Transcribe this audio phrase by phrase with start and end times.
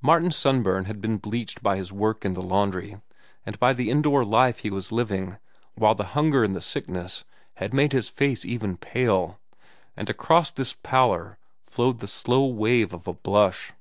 [0.00, 2.96] Martin's sunburn had been bleached by his work in the laundry
[3.44, 5.36] and by the indoor life he was living,
[5.74, 7.22] while the hunger and the sickness
[7.56, 9.38] had made his face even pale;
[9.94, 13.74] and across this pallor flowed the slow wave of a blush.